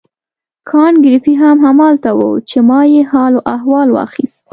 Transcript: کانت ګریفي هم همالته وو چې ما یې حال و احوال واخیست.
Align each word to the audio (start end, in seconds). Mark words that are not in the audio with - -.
کانت 0.69 0.95
ګریفي 1.05 1.33
هم 1.41 1.57
همالته 1.65 2.09
وو 2.17 2.31
چې 2.49 2.57
ما 2.69 2.79
یې 2.93 3.01
حال 3.11 3.33
و 3.35 3.45
احوال 3.55 3.87
واخیست. 3.91 4.43